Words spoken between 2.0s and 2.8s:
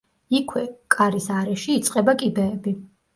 კიბეები.